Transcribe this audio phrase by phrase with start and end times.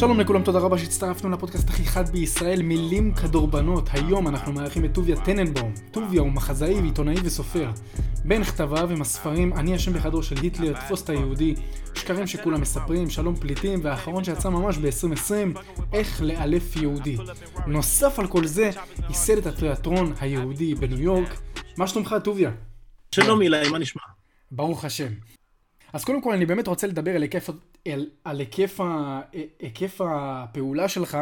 [0.00, 3.88] שלום לכולם, תודה רבה שהצטרפנו לפודקאסט הכי חד בישראל, מילים כדורבנות.
[3.92, 5.72] היום אנחנו מארחים את טוביה טננבאום.
[5.90, 7.70] טוביה הוא מחזאי ועיתונאי וסופר.
[8.24, 11.54] בין כתביו הם הספרים "אני אשם בחדרו של היטלר", "תפוס את היהודי",
[11.94, 15.58] שקרים שכולם מספרים, "שלום פליטים", והאחרון שיצא ממש ב-2020,
[15.92, 17.16] "איך לאלף יהודי".
[17.66, 18.70] נוסף על כל זה,
[19.08, 21.40] ייסד את התיאטרון היהודי בניו יורק.
[21.76, 22.50] מה שלומך, טוביה?
[23.14, 24.02] שלום אילי, מה נשמע?
[24.50, 25.12] ברוך השם.
[25.92, 27.50] אז קודם כל אני באמת רוצה לדבר על היקף,
[27.88, 29.20] על, על היקף, ה,
[29.58, 31.18] היקף הפעולה שלך.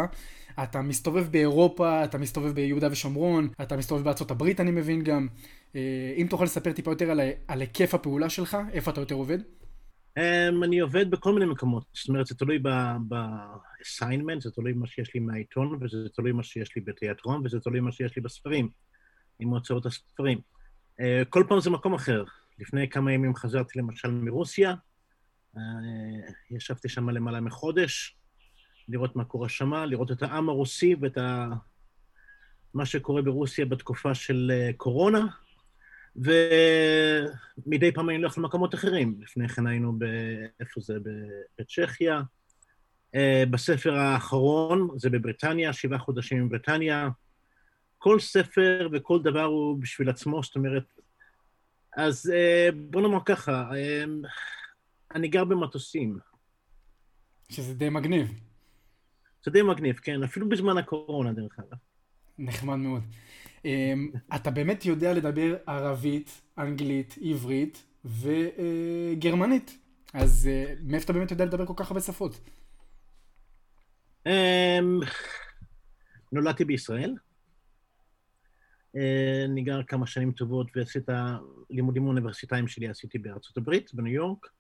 [0.63, 5.29] אתה מסתובב באירופה, אתה מסתובב ביהודה ושומרון, אתה מסתובב בארצות הברית אני מבין גם.
[5.77, 9.39] אה, אם תוכל לספר טיפה יותר על, על היקף הפעולה שלך, איפה אתה יותר עובד?
[10.19, 15.15] Um, אני עובד בכל מיני מקומות, זאת אומרת, זה תלוי ב-assignment, זה תלוי במה שיש
[15.15, 18.69] לי מהעיתון, וזה תלוי במה שיש לי בתיאטרון, וזה תלוי במה שיש לי בספרים,
[19.41, 20.39] עם הוצאות הספרים.
[21.01, 22.25] Uh, כל פעם זה מקום אחר.
[22.59, 24.75] לפני כמה ימים חזרתי למשל מרוסיה,
[26.51, 28.17] ישבתי שם למעלה מחודש,
[28.89, 31.49] לראות מה קורה שם, לראות את העם הרוסי ואת ה...
[32.75, 35.27] מה שקורה ברוסיה בתקופה של אה, קורונה,
[36.17, 39.19] ומדי פעם אני הולך למקומות אחרים.
[39.21, 40.05] לפני כן היינו ב...
[40.61, 40.95] איפה זה?
[41.59, 42.23] בצ'כיה.
[43.15, 47.09] אה, בספר האחרון, זה בבריטניה, שבעה חודשים בבריטניה.
[47.99, 50.85] כל ספר וכל דבר הוא בשביל עצמו, זאת אומרת,
[51.97, 54.05] אז אה, בוא נאמר ככה, אה,
[55.15, 56.19] אני גר במטוסים.
[57.49, 58.41] שזה די מגניב.
[59.45, 61.79] זה די מגניב, כן, אפילו בזמן הקורונה, דרך אגב.
[62.39, 63.03] נחמד מאוד.
[63.65, 63.93] אה,
[64.37, 69.79] אתה באמת יודע לדבר ערבית, אנגלית, עברית וגרמנית.
[70.15, 70.49] אז
[70.83, 72.41] מאיפה אתה באמת יודע לדבר כל כך הרבה שפות?
[76.33, 77.15] נולדתי בישראל.
[78.97, 81.11] אה, אני גר כמה שנים טובות ועשיתי את
[81.71, 84.58] הלימודים האוניברסיטאיים שלי עשיתי בארצות הברית, בניו יורק.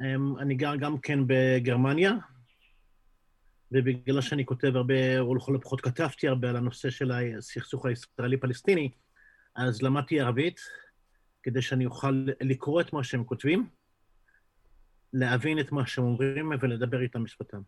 [0.00, 2.12] אמ, אני גר גם כן בגרמניה,
[3.72, 8.90] ובגלל שאני כותב הרבה, או לכל הפחות כתבתי הרבה על הנושא של הסכסוך הישראלי-פלסטיני,
[9.56, 10.60] אז למדתי ערבית,
[11.42, 13.68] כדי שאני אוכל לקרוא את מה שהם כותבים,
[15.12, 17.60] להבין את מה שהם אומרים ולדבר איתם בשפתם.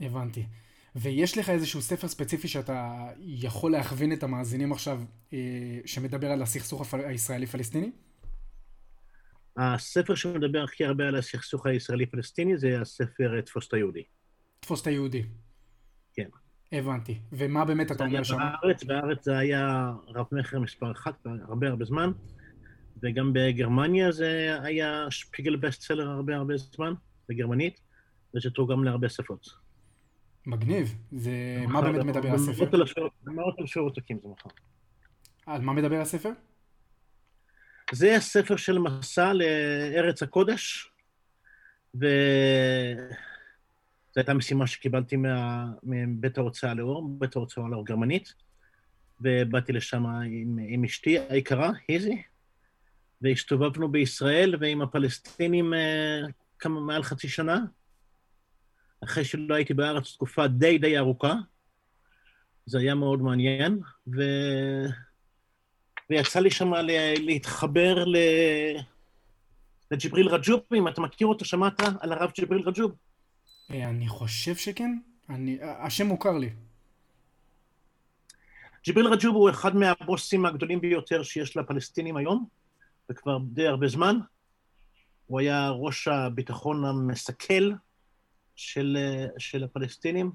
[0.00, 0.46] הבנתי.
[0.94, 5.02] ויש לך איזשהו ספר ספציפי שאתה יכול להכווין את המאזינים עכשיו,
[5.32, 5.38] אה,
[5.86, 7.90] שמדבר על הסכסוך הישראלי-פלסטיני?
[9.60, 14.02] הספר שמדבר הכי הרבה על הסכסוך הישראלי-פלסטיני זה הספר אה, תפוס את היהודי.
[14.60, 15.22] תפוס את היהודי.
[16.14, 16.28] כן.
[16.72, 17.18] הבנתי.
[17.32, 18.36] ומה באמת אתה אומר שם?
[18.36, 22.10] בארץ, בארץ זה היה רב מכר מספר אחת הרבה הרבה זמן,
[23.02, 26.92] וגם בגרמניה זה היה שפיגל בסטסלר הרבה הרבה זמן,
[27.28, 27.80] בגרמנית,
[28.34, 29.48] וזה תורגם להרבה שפות.
[30.46, 30.94] מגניב.
[31.12, 31.64] זה...
[31.68, 32.68] מה באמת מדבר הספר?
[33.24, 34.50] מאות אלפי עותקים זה מחר.
[35.46, 36.30] על מה מדבר הספר?
[37.92, 40.92] זה הספר של מסע לארץ הקודש,
[41.94, 42.02] וזו
[44.16, 45.66] הייתה משימה שקיבלתי מה...
[45.82, 48.34] מבית ההוצאה לאור, בית ההוצאה לאור גרמנית,
[49.20, 52.22] ובאתי לשם עם, עם אשתי היקרה, היזי,
[53.22, 56.20] והסתובבנו בישראל ועם הפלסטינים אה,
[56.58, 57.60] כמה, מעל חצי שנה,
[59.04, 61.34] אחרי שלא הייתי בארץ תקופה די די ארוכה.
[62.66, 63.80] זה היה מאוד מעניין,
[64.16, 64.22] ו...
[66.10, 66.72] ויצא לי שם
[67.18, 68.16] להתחבר ל...
[69.90, 72.92] לג'יבריל רג'וב, אם אתה מכיר אותו, שמעת על הרב ג'יבריל רג'וב?
[73.70, 74.98] אה, אני חושב שכן.
[75.28, 75.58] אני...
[75.62, 76.50] השם מוכר לי.
[78.84, 82.46] ג'יבריל רג'וב הוא אחד מהבוסים הגדולים ביותר שיש לפלסטינים היום,
[83.10, 84.16] וכבר די הרבה זמן.
[85.26, 87.72] הוא היה ראש הביטחון המסכל
[88.56, 88.96] של,
[89.38, 90.30] של הפלסטינים,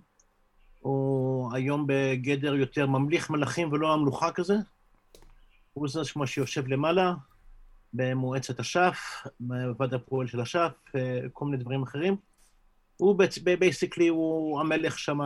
[0.80, 4.56] הוא היום בגדר יותר ממליך מלכים ולא המלוכה כזה.
[5.76, 7.14] הוא זה כמו שיושב למעלה,
[7.94, 10.72] במועצת אש"ף, בוועד הפועל של אש"ף,
[11.34, 12.16] כל מיני דברים אחרים.
[12.98, 13.20] הוא
[13.60, 15.20] בייסיקלי, הוא המלך שם,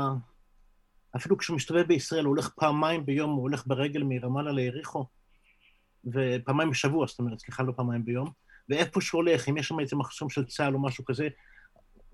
[1.15, 5.05] אפילו כשהוא מסתובב בישראל, הוא הולך פעמיים ביום, הוא הולך ברגל מרמאללה ליריחו,
[6.05, 8.31] ופעמיים בשבוע, זאת אומרת, סליחה, לא פעמיים ביום,
[8.69, 11.27] ואיפה שהוא הולך, אם יש שם איזה מחסום של צה"ל או משהו כזה,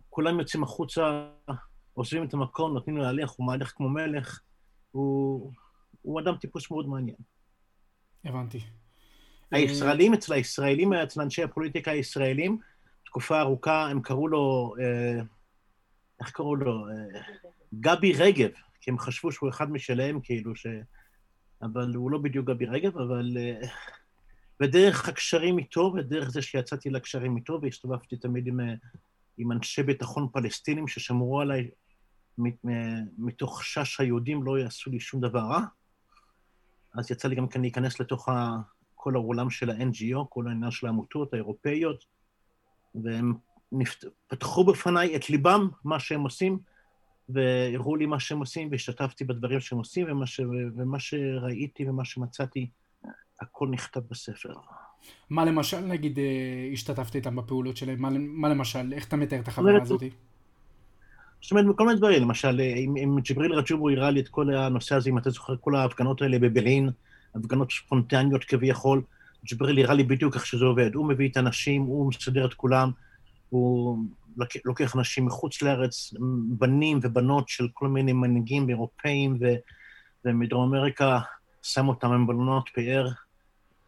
[0.10, 1.28] כולם יוצאים החוצה,
[1.94, 4.40] עוזבים את המקום, נותנים לו להלך, הוא מהלך כמו מלך.
[4.92, 5.52] הוא,
[6.02, 7.18] הוא אדם טיפוס מאוד מעניין.
[8.26, 8.60] הבנתי.
[9.52, 12.58] הישראלים, אצל הישראלים, אצל אנשי הפוליטיקה הישראלים,
[13.06, 15.22] תקופה ארוכה, הם קראו לו, אה,
[16.20, 16.88] איך קראו לו?
[16.88, 17.22] אה,
[17.80, 18.50] גבי רגב,
[18.82, 20.68] כי הם חשבו שהוא אחד משלהם, כאילו ש...
[21.62, 23.38] אבל הוא לא בדיוק גבי רגב, אבל...
[23.38, 23.68] אה,
[24.62, 28.60] ודרך הקשרים איתו, ודרך זה שיצאתי לקשרים איתו, והסתובבתי תמיד עם
[29.38, 31.70] עם אנשי ביטחון פלסטינים ששמרו עליי
[33.18, 35.62] מתוך חשש היהודים לא יעשו לי שום דבר רע.
[36.98, 38.30] אז יצא לי גם כן להיכנס לתוך
[38.96, 42.06] כל העולם של ה-NGO, כל העניין של העמותות האירופאיות,
[42.96, 43.34] והם
[44.28, 46.60] פתחו בפניי את ליבם, מה שהם עושים,
[47.30, 50.40] והראו לי מה שהם עושים, והשתתפתי בדברים שהם עושים, ומה, ש...
[50.76, 52.70] ומה שראיתי ומה שמצאתי,
[53.42, 54.54] הכל נכתב בספר.
[55.30, 58.02] מה למשל, נגיד, אה, השתתפת איתם בפעולות שלהם?
[58.02, 60.04] מה, מה למשל, איך אתה מתאר את החברה הזאת?
[61.46, 64.96] זאת אומרת, כל מיני דברים, למשל, אם, אם ג'יבריל רג'ובו הראה לי את כל הנושא
[64.96, 66.90] הזה, אם אתה זוכר, כל ההפגנות האלה בברלין,
[67.36, 69.02] הפגנות ספונטניות כביכול,
[69.46, 70.96] ג'יבריל הראה לי בדיוק איך שזה עובד.
[70.96, 72.92] הוא מביא את האנשים, הוא מסדר את כולם,
[73.50, 73.98] הוא
[74.66, 76.14] לוקח אנשים מחוץ לארץ,
[76.48, 79.46] בנים ובנות של כל מיני מנהיגים אירופאים ו,
[80.26, 81.20] ומדרום אמריקה,
[81.62, 83.08] שם אותם עם בלונות פאר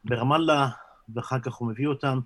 [0.05, 0.69] ברמאללה,
[1.15, 2.19] ואחר כך הוא מביא אותם,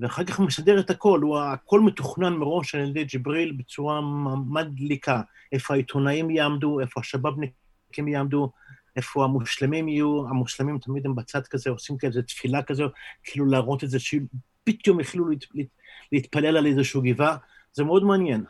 [0.00, 4.00] ואחר כך מסדר את הכל, הוא, הכל מתוכנן מראש על ידי ג'יבריל בצורה
[4.46, 5.20] מדליקה.
[5.52, 8.52] איפה העיתונאים יעמדו, איפה השבאבניקים יעמדו,
[8.96, 12.88] איפה המושלמים יהיו, המושלמים תמיד הם בצד כזה, עושים כזה תפילה כזו,
[13.24, 15.66] כאילו להראות את זה, שפתאום יחילו להת, להת,
[16.12, 17.36] להתפלל על איזושהי גבעה,
[17.72, 18.44] זה מאוד מעניין.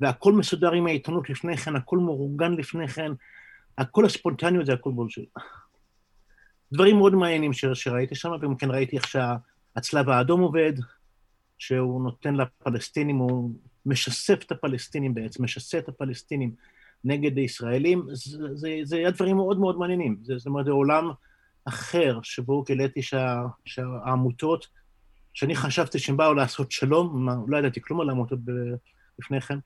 [0.00, 3.12] והכל מסודר עם העיתונות לפני כן, הכל מאורגן לפני כן,
[3.78, 5.28] הכל הספונטניות זה הכל בולשיט.
[6.72, 9.06] דברים מאוד מעניינים ש, שראיתי שם, וגם כן ראיתי איך
[9.78, 10.72] שהצלב האדום עובד,
[11.58, 13.50] שהוא נותן לפלסטינים, הוא
[13.86, 16.54] משסף את הפלסטינים בעצם, משסה את הפלסטינים
[17.04, 20.16] נגד הישראלים, זה, זה, זה היה דברים מאוד מאוד מעניינים.
[20.22, 21.10] זה, זאת אומרת, זה עולם
[21.64, 24.66] אחר שבו גיליתי שה, שהעמותות,
[25.34, 28.38] שאני חשבתי שהם באו לעשות שלום, לא ידעתי כלום על העמותות
[29.18, 29.58] לפני כן,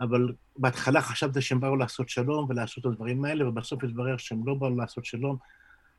[0.00, 4.54] אבל בהתחלה חשבתי שהם באו לעשות שלום ולעשות את הדברים האלה, ובסוף התברר שהם לא
[4.54, 5.36] באו לעשות שלום,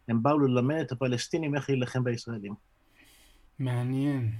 [0.08, 2.54] הם באו ללמד את הפלסטינים איך להילחם בישראלים.
[3.60, 4.32] מעניין.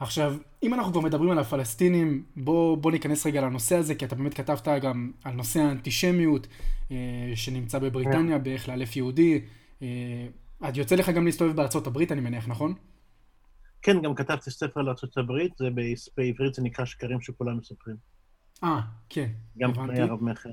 [0.00, 4.14] עכשיו, אם אנחנו כבר מדברים על הפלסטינים, בוא, בוא ניכנס רגע לנושא הזה, כי אתה
[4.16, 6.46] באמת כתבת גם על נושא האנטישמיות
[6.90, 6.96] אה,
[7.34, 9.40] שנמצא בבריטניה, באיך לאלף יהודי.
[9.82, 10.26] אה,
[10.68, 12.74] את יוצא לך גם להסתובב בארצות הברית, אני מניח, נכון?
[13.82, 15.68] כן, גם כתבתי ספר על ארצות הברית, זה
[16.16, 17.96] בעברית זה נקרא שקרים שכולם מספרים.
[18.64, 20.00] אה, כן, גם הבנתי.
[20.00, 20.50] גם הרב מכר.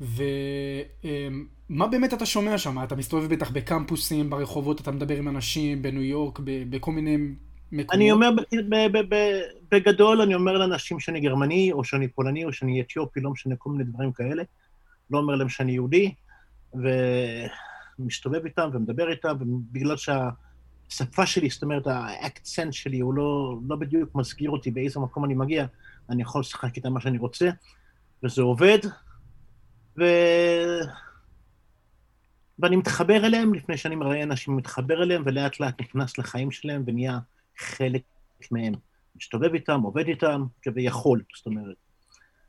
[0.00, 2.82] ומה באמת אתה שומע שם?
[2.82, 7.16] אתה מסתובב בטח בקמפוסים, ברחובות, אתה מדבר עם אנשים בניו יורק, בכל מיני
[7.72, 7.94] מקומות?
[7.94, 8.30] אני אומר,
[9.70, 13.70] בגדול, אני אומר לאנשים שאני גרמני, או שאני פולני, או שאני אתיופי, לא משנה, כל
[13.70, 14.42] מיני דברים כאלה.
[15.10, 16.14] לא אומר להם שאני יהודי,
[17.98, 24.14] ומסתובב איתם ומדבר איתם, ובגלל שהשפה שלי, זאת אומרת, האקצנט שלי, הוא לא, לא בדיוק
[24.14, 25.66] מסגיר אותי באיזה מקום אני מגיע,
[26.10, 27.50] אני יכול לשחק איתם מה שאני רוצה,
[28.24, 28.78] וזה עובד,
[29.98, 30.04] ו...
[32.58, 37.18] ואני מתחבר אליהם, לפני שאני מראיין אנשים, מתחבר אליהם, ולאט לאט נכנס לחיים שלהם ונהיה
[37.58, 38.02] חלק
[38.50, 38.74] מהם.
[39.16, 41.76] מסתובב איתם, עובד איתם, כביכול, זאת אומרת.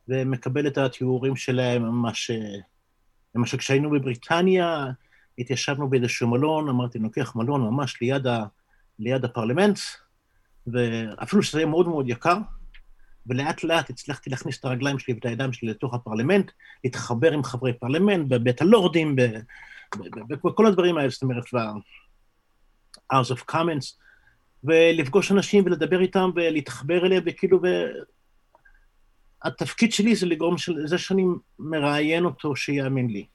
[0.07, 2.31] ומקבל את התיאורים שלהם, ממש...
[3.35, 4.85] למשל, כשהיינו בבריטניה,
[5.39, 8.43] התיישבנו באיזשהו מלון, אמרתי, אני לוקח מלון ממש ליד, ה,
[8.99, 9.79] ליד הפרלמנט,
[10.67, 12.37] ואפילו שזה היה מאוד מאוד יקר,
[13.29, 16.51] ולאט לאט הצלחתי להכניס את הרגליים שלי ואת הידיים שלי לתוך הפרלמנט,
[16.83, 19.15] להתחבר עם חברי פרלמנט, בבית הלורדים,
[20.27, 23.95] בכל הדברים האלה, זאת אומרת, ב-House of Commons,
[24.63, 27.67] ולפגוש אנשים ולדבר איתם ולהתחבר אליהם, וכאילו, ו...
[29.43, 31.25] התפקיד שלי זה לגרום לזה שאני
[31.59, 33.25] מראיין אותו שיאמין לי.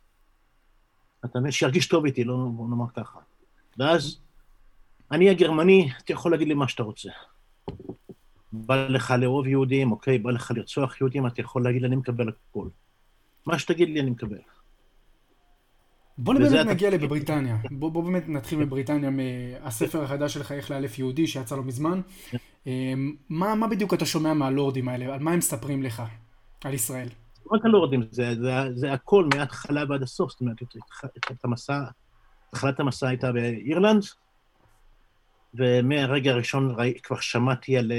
[1.25, 1.53] אתה מבין?
[1.53, 2.37] שירגיש טוב איתי, לא
[2.69, 3.19] נאמר ככה.
[3.79, 4.21] ואז
[5.11, 7.11] אני הגרמני, אתה יכול להגיד לי מה שאתה רוצה.
[8.55, 12.71] בא לך לאהוב יהודים, אוקיי, בא לך לרצוח יהודים, אתה יכול להגיד, אני מקבל הכול.
[13.47, 14.39] מה שתגיד לי, אני מקבל.
[16.19, 17.57] בוא באמת נגיע לבריטניה.
[17.71, 22.01] בוא, בוא באמת נתחיל מבריטניה, מהספר החדש שלך, איך לאלף יהודי, שיצא לא מזמן.
[22.67, 25.15] אמ, מה, מה בדיוק אתה שומע מהלורדים האלה?
[25.15, 26.03] על מה הם מספרים לך?
[26.65, 27.09] על ישראל.
[27.53, 30.31] רק הלורדים, זה, זה, זה הכל מההתחלה ועד הסוף.
[30.31, 30.57] זאת אומרת,
[31.31, 31.83] את המסע,
[32.49, 34.03] התחלת המסע הייתה באירלנד,
[35.55, 37.93] ומהרגע הראשון ראי, כבר שמעתי על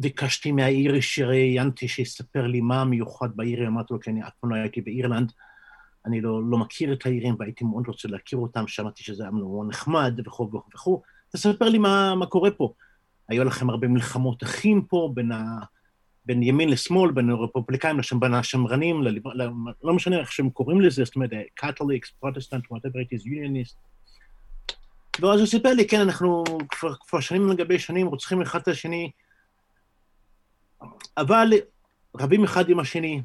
[0.00, 4.56] ביקשתי מהאירי שראיינתי שיספר לי מה המיוחד באירי, אמרתי לו, כי אני אף פעם לא
[4.56, 5.32] הייתי באירלנד,
[6.06, 9.68] אני לא, לא מכיר את האירים והייתי מאוד רוצה להכיר אותם, שמעתי שזה היה מאוד
[9.68, 11.02] נחמד וכו' וכו'
[11.32, 12.72] תספר לי מה, מה קורה פה.
[13.28, 15.44] היו לכם הרבה מלחמות אחים פה בין, ה,
[16.26, 19.22] בין ימין לשמאל, בין הרפובליקאים בין השמרנים, לליב,
[19.84, 23.76] לא משנה איך שהם קוראים לזה, זאת אומרת, Catholics, Protestant, whatever it is, unionist.
[25.20, 29.10] ואז הוא סיפר לי, כן, אנחנו כבר, כבר שנים לגבי שנים רוצחים אחד את השני,
[31.16, 31.48] אבל
[32.16, 33.22] רבים אחד עם השני,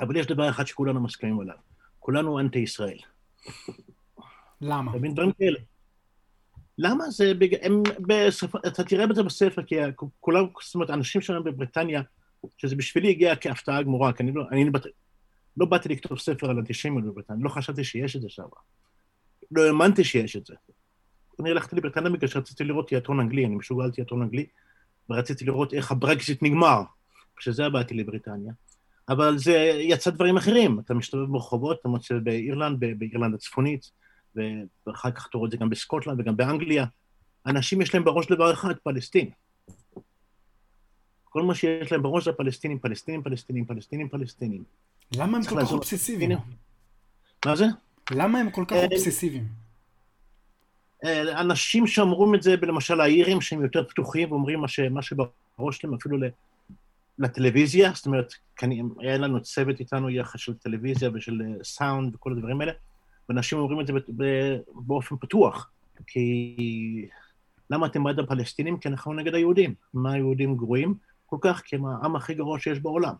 [0.00, 1.56] אבל יש דבר אחד שכולנו מסכימים עליו,
[1.98, 2.98] כולנו אנטי ישראל.
[4.60, 4.90] למה?
[4.90, 5.58] אתה מבין דברים כאלה.
[6.78, 7.10] למה?
[7.10, 7.32] זה.
[7.62, 8.58] הם בספר...
[8.66, 9.76] אתה תראה את זה בספר, כי
[10.20, 12.02] כולם, זאת אומרת, אנשים שלנו בבריטניה,
[12.56, 14.82] שזה בשבילי הגיע כהפתעה גמורה, כי אני לא, אני בת...
[15.56, 18.42] לא באתי לכתוב ספר על אנטישמיות בבריטניה, לא חשבתי שיש את זה שם.
[19.50, 20.54] לא האמנתי שיש את זה.
[21.40, 24.46] אני הלכתי לבריטניה בגלל שרציתי לראות תיאטרון אנגלי, אני משוגע על תיאטרון אנגלי,
[25.10, 26.82] ורציתי לראות איך הברקזיט נגמר.
[27.38, 28.52] בשביל זה באתי לבריטניה.
[29.08, 30.80] אבל זה יצא דברים אחרים.
[30.80, 33.90] אתה מסתובב ברחובות, אתה מוצא באירלנד, באירלנד הצפונית,
[34.86, 36.84] ואחר כך אתה רואה את זה גם בסקוטלנד וגם באנגליה.
[37.46, 39.30] אנשים יש להם בראש דבר אחד, פלסטין.
[41.24, 44.64] כל מה שיש להם בראש זה פלסטינים, פלסטינים, פלסטינים, פלסטינים, פלסטינים.
[45.16, 46.38] למה הם כל כך אובססיביים?
[47.46, 47.64] מה זה?
[48.10, 49.63] למה הם כל כך אה, אובססיביים?
[51.04, 55.78] אה, אנשים שאומרים את זה, למשל האירים, שהם יותר פתוחים ואומרים מה, ש, מה שבראש
[55.78, 56.18] שלהם, אפילו
[57.18, 58.32] לטלוויזיה, זאת אומרת,
[59.00, 62.72] היה לנו צוות איתנו יחד של טלוויזיה ושל סאונד וכל הדברים האלה,
[63.28, 63.92] ואנשים אומרים את זה
[64.74, 65.70] באופן פתוח,
[66.06, 66.56] כי
[67.70, 68.78] למה אתם בעד הפלסטינים?
[68.78, 69.74] כי אנחנו נגד היהודים.
[69.94, 70.94] מה היהודים גרועים?
[71.26, 73.14] כל כך, כי הם העם הכי גרוע שיש בעולם.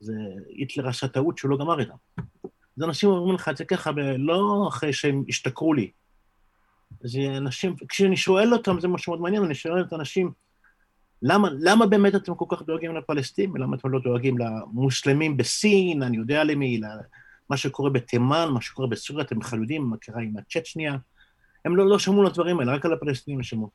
[0.00, 0.12] זה
[0.48, 1.94] היטלר עשה טעות שהוא לא גמר איתם.
[2.76, 5.90] אז אנשים אומרים לך את זה ככה, לא אחרי שהם השתכרו לי.
[7.00, 10.32] זה אנשים, כשאני שואל אותם, זה משהו מאוד מעניין, אני שואל את האנשים,
[11.22, 13.56] למה, למה באמת אתם כל כך דואגים לפלסטינים?
[13.56, 19.24] למה אתם לא דואגים למוסלמים בסין, אני יודע למי, למה שקורה בתימן, מה שקורה בסוריה,
[19.24, 20.96] אתם בכלל יודעים מה קרה עם הצ'צ'ניה?
[21.64, 23.70] הם לא, לא שמעו לדברים האלה, רק על הפלסטינים הם שמעו.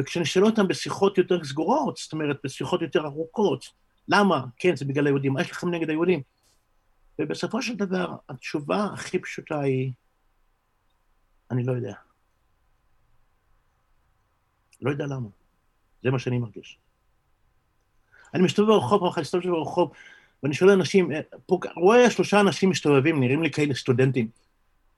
[0.00, 3.64] וכשאני שואל אותם בשיחות יותר סגורות, זאת אומרת, בשיחות יותר ארוכות,
[4.08, 4.44] למה?
[4.56, 6.22] כן, זה בגלל היהודים, מה יש לכם נגד היהודים?
[7.18, 9.92] ובסופו של דבר, התשובה הכי פשוטה היא,
[11.50, 11.94] אני לא יודע.
[14.84, 15.28] לא יודע למה.
[16.02, 16.78] זה מה שאני מרגיש.
[18.34, 19.92] אני מסתובב ברחוב, אני מסתובב ברחוב,
[20.42, 24.28] ואני שואל אנשים, אה, פה, רואה שלושה אנשים מסתובבים, נראים לי כאלה סטודנטים,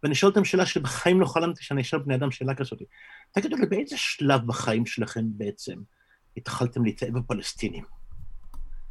[0.03, 2.83] ואני שואל אותם שאלה שבחיים לא חלמתי שאני אשאל בני אדם שאלה כזאת.
[3.33, 5.79] תגידו לי, באיזה שלב בחיים שלכם בעצם
[6.37, 7.85] התחלתם להתאהב בפלסטינים?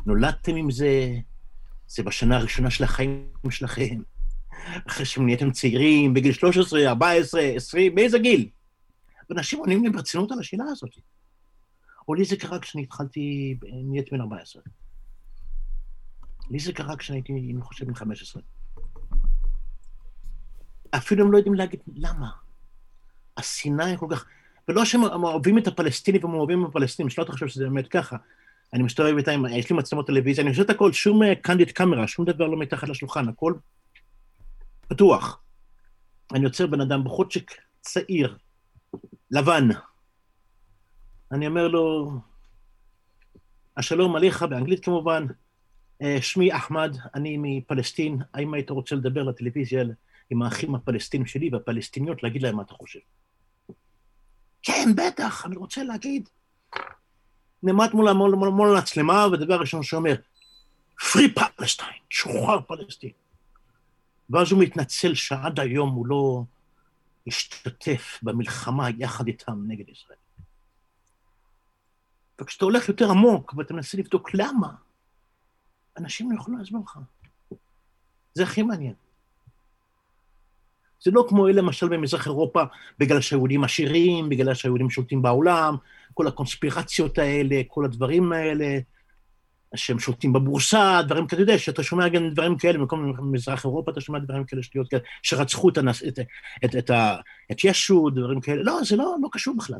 [0.05, 1.11] נולדתם עם זה,
[1.87, 4.01] זה בשנה הראשונה של החיים שלכם,
[4.87, 8.49] אחרי שהם נהייתם צעירים, בגיל 13, 14, 20, באיזה גיל?
[9.29, 10.91] ואנשים עונים לי ברצינות על השאלה הזאת.
[12.07, 14.61] או לי זה קרה כשאני התחלתי, נהייתי בן 14.
[16.49, 18.41] לי זה קרה כשהייתי, אני חושב, בן 15.
[20.95, 22.29] אפילו הם לא יודעים להגיד למה.
[23.37, 24.25] השנאה היא כל כך...
[24.67, 28.17] ולא שהם אוהבים את הפלסטינים והם אוהבים את הפלסטינים, שלא תחשוב שזה באמת ככה.
[28.73, 32.25] אני מסתובב איתם, יש לי מצלמות טלוויזיה, אני עושה את הכל, שום קנדיד קאמרה, שום
[32.25, 33.53] דבר לא מתחת לשולחן, הכל
[34.87, 35.41] פתוח.
[36.33, 37.51] אני יוצר בן אדם בחודשיק
[37.81, 38.37] צעיר,
[39.31, 39.67] לבן.
[41.31, 42.11] אני אומר לו,
[43.77, 45.25] השלום עליך, באנגלית כמובן,
[46.01, 49.83] אה, שמי אחמד, אני מפלסטין, האם היית רוצה לדבר לטלוויזיה
[50.29, 52.99] עם האחים הפלסטינים שלי והפלסטיניות, להגיד להם מה אתה חושב?
[54.63, 56.29] כן, בטח, אני רוצה להגיד.
[57.63, 60.15] נעמד מול, המצלמה, ודבר ראשון שאומר,
[61.01, 63.11] Free Palestine, שוחרר פלסטין.
[64.29, 66.43] ואז הוא מתנצל שעד היום הוא לא
[67.27, 70.17] השתתף במלחמה יחד איתם נגד ישראל.
[72.41, 74.69] וכשאתה הולך יותר עמוק ואתה מנסה לבדוק למה,
[75.97, 76.99] אנשים לא יכולים להסביר לך.
[78.33, 78.93] זה הכי מעניין.
[81.01, 82.63] זה לא כמו אלה למשל במזרח אירופה,
[82.99, 85.75] בגלל שהיהודים עשירים, בגלל שהיהודים שולטים בעולם,
[86.13, 88.79] כל הקונספירציות האלה, כל הדברים האלה,
[89.75, 93.91] שהם שולטים בבורסה, דברים כאלה, אתה יודע, שאתה שומע גם דברים כאלה, במקום במזרח אירופה
[93.91, 96.19] אתה שומע דברים כאלה, שטויות כאלה, שרצחו את, הנס, את,
[96.65, 96.91] את, את,
[97.51, 99.79] את, ישו, דברים כאלה, לא, זה לא, לא קשור בכלל.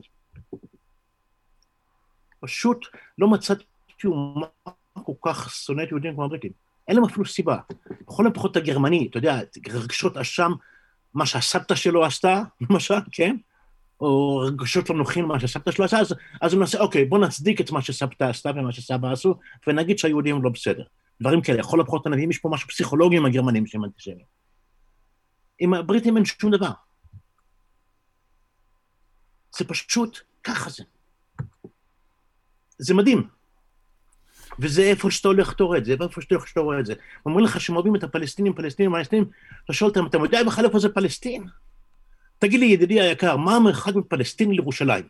[2.40, 2.86] פשוט
[3.18, 3.64] לא מצאתי
[4.06, 4.48] אומה
[4.94, 6.52] כל כך שונאת יהודים כמו הבריטים.
[6.88, 7.58] אין להם אפילו סיבה.
[8.02, 10.52] לכל הפחות הגרמני, אתה יודע, רגשות אשם,
[11.14, 13.36] מה שהסבתא שלו עשתה, למשל, כן?
[14.02, 17.62] או רגשות לא נוחים מה שסבתא שלו עשה, אז, אז הוא נעשה, אוקיי, בוא נצדיק
[17.62, 19.36] את מה שסבתא עשתה ומה שסבא עשו,
[19.68, 20.84] ונגיד שהיהודים לא בסדר.
[21.22, 24.26] דברים כאלה, לכל הפחות הנביאים יש פה משהו פסיכולוגי עם הגרמנים שהם אנטישמים.
[25.60, 26.72] עם הבריטים אין שום דבר.
[29.58, 30.84] זה פשוט, ככה זה.
[32.78, 33.28] זה מדהים.
[34.60, 36.94] וזה איפה שאתה הולך אתה רואה את זה, איפה שאתה הולך שאתה רואה את זה.
[37.26, 39.26] אומרים לך שהם אוהבים את הפלסטינים, פלסטינים, פלסטינים,
[39.66, 41.48] אתה שואל אותם, אתה יודע בכלל איפה זה פלסטין?
[42.40, 45.08] תגיד לי, ידידי היקר, מה המרחק מפלסטין לירושלים?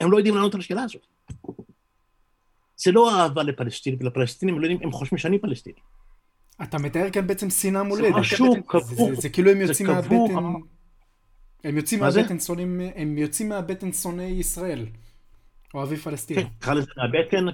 [0.00, 1.06] הם לא יודעים לענות על השאלה הזאת.
[2.76, 5.80] זה לא אהבה לפלסטין ולפלסטינים, הם לא יודעים, הם חושבים שאני פלסטיני.
[6.62, 8.14] אתה מתאר כאן בעצם שנאה מולדת.
[8.14, 9.14] זה משהו קבור.
[9.20, 10.34] זה כאילו הם יוצאים מהבטן...
[11.64, 14.86] הם יוצאים מהבטן שונאים, הם יוצאים מהבטן שונאי ישראל.
[15.74, 16.36] אוהבי פלסטין.
[16.36, 17.44] כן, נקרא לזה מהבטן,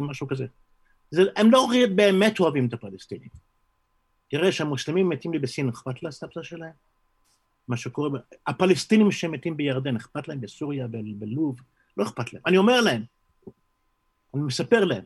[0.00, 0.46] משהו כזה.
[1.10, 3.28] זה, הם לא באמת אוהבים את הפלסטינים.
[4.30, 6.91] תראה שהמוסלמים מתים לי בסין, אכפת לסבתא שלהם?
[7.68, 11.60] מה שקורה, הפלסטינים שמתים בירדן, אכפת להם בסוריה, בלוב,
[11.96, 12.42] לא אכפת להם.
[12.46, 13.04] אני אומר להם,
[14.34, 15.04] אני מספר להם,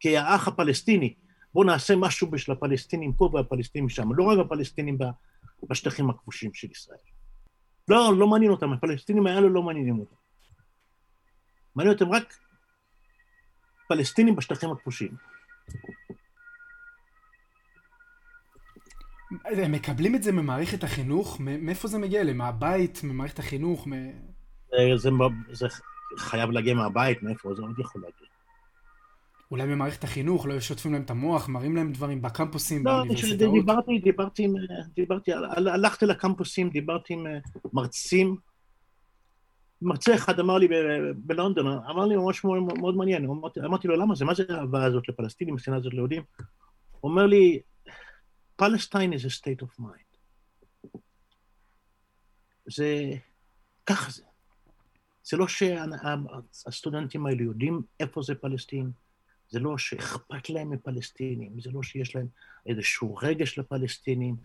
[0.00, 1.14] כי האח הפלסטיני,
[1.54, 4.98] בואו נעשה משהו בשביל הפלסטינים פה והפלסטינים שם, לא רק הפלסטינים
[5.68, 6.98] בשטחים הכבושים של ישראל.
[7.88, 10.16] לא, לא מעניין אותם, הפלסטינים האלו לא מעניינים אותם.
[11.76, 12.38] מעניין אותם רק
[13.88, 15.16] פלסטינים בשטחים הכבושים.
[19.44, 21.40] הם מקבלים את זה ממערכת החינוך?
[21.40, 22.38] מאיפה זה מגיע אליהם?
[22.38, 23.00] מהבית?
[23.04, 23.86] ממערכת החינוך?
[23.86, 23.92] מ...
[24.96, 25.10] זה,
[25.52, 25.68] זה
[26.18, 28.26] חייב להגיע מהבית, מאיפה זה עוד יכול להגיע.
[29.50, 33.54] אולי במערכת החינוך, לא שוטפים להם את המוח, מראים להם דברים בקמפוסים, לא, באוניברסיטאות?
[33.54, 34.54] דיברתי, דיברתי עם,
[34.94, 37.38] דיברתי, הלכתי לקמפוסים, דיברתי עם אה,
[37.72, 38.36] מרצים.
[39.82, 40.68] מרצה אחד אמר לי
[41.16, 44.24] בלונדון, אמר לי ממש מאוד, מאוד מעניין, אמרתי, אמרתי לו, למה זה?
[44.24, 46.22] מה זה האהבה הזאת לפלסטינים, השנאה הזאת ליהודים?
[47.00, 47.60] הוא אומר לי,
[48.62, 50.18] Palestine is a state of mind.
[52.66, 53.12] זה,
[53.86, 54.22] ככה זה.
[55.24, 58.90] זה לא שהסטודנטים האלה יודעים איפה זה פלסטין,
[59.48, 62.26] זה לא שאכפת להם מפלסטינים, זה לא שיש להם
[62.66, 64.36] איזשהו רגש לפלסטינים,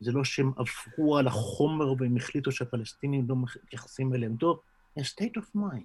[0.00, 4.60] זה לא שהם עברו על החומר והם החליטו שהפלסטינים לא מתייחסים אליהם טוב,
[4.96, 5.84] זה state of mind.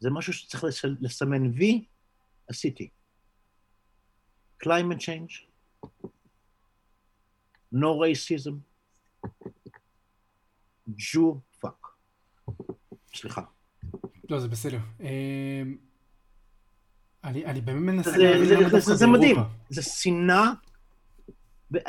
[0.00, 0.64] זה משהו שצריך
[1.00, 1.84] לסמן וי,
[2.48, 2.88] עשיתי.
[4.64, 5.45] climate change,
[7.72, 8.54] no racism,
[10.88, 11.88] Jew fuck.
[13.14, 13.42] סליחה.
[14.30, 14.78] לא, זה בסדר.
[15.00, 15.76] אמ,
[17.24, 19.36] אני, אני באמת מנסה להבין למה דווקא זה מדהים,
[19.68, 20.50] זה שנאה,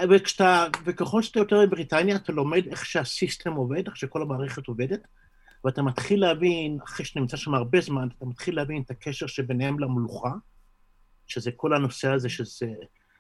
[0.10, 5.00] וכשאתה, וככל שאתה יותר בבריטניה, אתה לומד איך שהסיסטם עובד, איך שכל המערכת עובדת,
[5.66, 9.80] ואתה מתחיל להבין, אחרי שאתה נמצא שם הרבה זמן, אתה מתחיל להבין את הקשר שביניהם
[9.80, 10.32] למלוכה,
[11.28, 12.74] שזה כל הנושא הזה, שזה,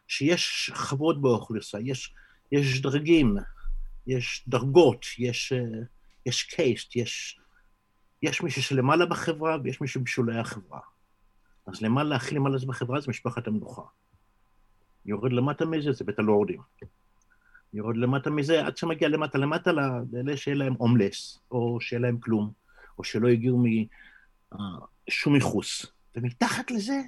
[0.07, 2.13] שיש שכבות באוכלוסייה, יש,
[2.51, 3.37] יש דרגים,
[4.07, 5.53] יש דרגות, יש,
[6.25, 7.39] יש קייסט, יש,
[8.23, 10.79] יש מישהו שלמעלה בחברה ויש מישהו בשולי החברה.
[11.67, 13.81] אז למעלה, הכי למעלה זה בחברה זה משפחת המלוכה.
[15.05, 16.61] יורד למטה מזה זה בית הלורדים.
[17.73, 19.71] יורד למטה מזה עד שמגיע למטה למטה
[20.11, 22.51] לאלה שיהיה להם הומלס, או שיהיה להם כלום,
[22.97, 25.85] או שלא הגיעו משום אה, ייחוס.
[26.15, 27.01] ומתחת לזה,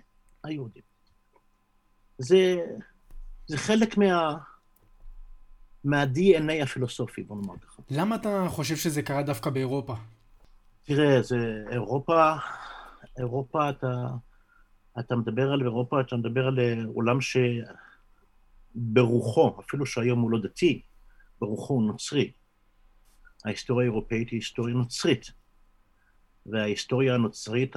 [0.44, 0.89] היהודים.
[2.20, 2.56] זה,
[3.48, 4.38] זה חלק מה...
[5.84, 7.82] מה-DNA הפילוסופי, בוא נאמר ככה.
[7.90, 9.96] למה אתה חושב שזה קרה דווקא באירופה?
[10.84, 12.34] תראה, זה אירופה,
[13.18, 14.08] אירופה אתה...
[15.00, 17.18] אתה מדבר על אירופה, אתה מדבר על אה, עולם
[18.76, 20.82] שברוחו, אפילו שהיום הוא לא דתי,
[21.42, 22.32] ברוחו הוא נוצרי.
[23.46, 25.32] ההיסטוריה האירופאית היא היסטוריה נוצרית,
[26.46, 27.76] וההיסטוריה הנוצרית,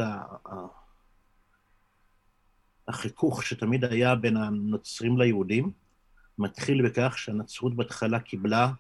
[2.89, 5.73] החיכוך שתמיד היה בין הנוצרים ליהודים,
[6.39, 8.73] מתחיל בכך שהנצרות בהתחלה קיבלה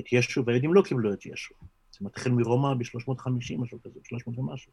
[0.00, 1.54] את ישו, והיהודים לא קיבלו את ישו.
[1.92, 4.72] זה מתחיל מרומא ב-350, משהו כזה, 300 ומשהו.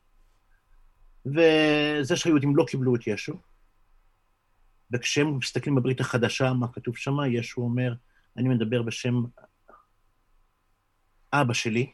[1.25, 3.33] וזה שהיהודים לא קיבלו את ישו,
[4.93, 7.93] וכשהם מסתכלים בברית החדשה, מה כתוב שם, ישו אומר,
[8.37, 9.23] אני מדבר בשם
[11.33, 11.91] אבא שלי,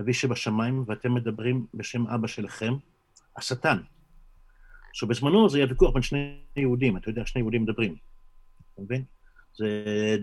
[0.00, 2.72] אבי שבשמיים, ואתם מדברים בשם אבא שלכם,
[3.36, 3.78] השטן.
[4.90, 7.94] עכשיו, בזמנו זה היה ויכוח בין שני יהודים, אתה יודע, שני יהודים מדברים,
[8.74, 9.04] אתה מבין?
[9.54, 9.66] זה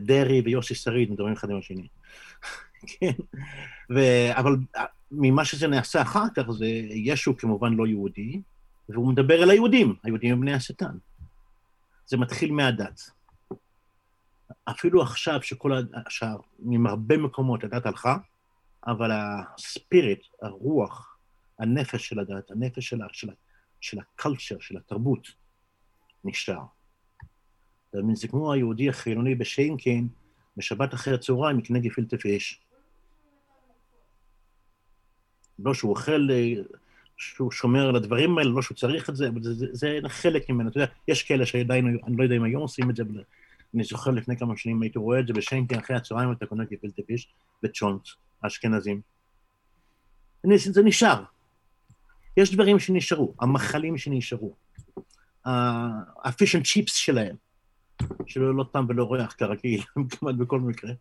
[0.04, 1.88] דרעי ויוסי שריד מדברים אחד עם השני.
[3.00, 3.12] כן,
[3.94, 4.00] ו...
[4.32, 4.56] אבל
[5.12, 8.42] ממה שזה נעשה אחר כך, זה ישו כמובן לא יהודי,
[8.90, 10.98] והוא מדבר אל היהודים, היהודים הם בני השטן.
[12.08, 13.12] זה מתחיל מהדת.
[14.66, 15.72] אפילו עכשיו, שכל
[16.08, 18.18] השאר, מהרבה מקומות הדת הלכה,
[18.88, 21.18] אבל הספיריט, הרוח,
[21.60, 23.30] הנפש של הדת, הנפש של, של,
[23.86, 25.28] של הקלצ'ר, של התרבות,
[26.24, 26.62] נשאר.
[28.14, 30.08] זה כמו היהודי החילוני בשיינקין,
[30.58, 32.62] בשבת אחרי הצהריים יקנה גפילטה פיש.
[35.60, 36.54] לא שהוא אוכל, אה,
[37.18, 40.50] שהוא שומר על הדברים האלה, לא שהוא צריך את זה, אבל זה, זה, זה חלק
[40.50, 40.70] ממנו.
[40.70, 43.24] אתה יודע, יש כאלה שעדיין, אני לא יודע אם היום עושים את זה, אבל
[43.76, 47.02] אני זוכר לפני כמה שנים הייתי רואה את זה בשיינקין אחרי הצהריים, אתה קונה גפילטה
[47.08, 48.08] פיש וצ'ולנט,
[48.44, 49.02] האשכנזים.
[50.58, 51.24] זה נשאר.
[52.38, 54.56] יש דברים שנשארו, המאכלים שנשארו,
[56.26, 57.36] ה fish and chips שלהם,
[58.26, 60.92] שלא לא טעם ולא ריח כרגיל, כמעט בכל מקרה.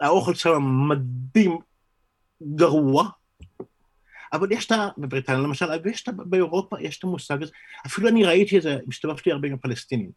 [0.00, 1.58] והאוכל שם מדהים,
[2.42, 3.08] גרוע,
[4.32, 4.88] אבל יש את ה...
[4.98, 6.12] בבריטניה למשל, ויש את ה...
[6.12, 7.52] באירופה, יש את המושג הזה.
[7.86, 10.10] אפילו אני ראיתי את זה, הסתובבתי הרבה עם פלסטינים.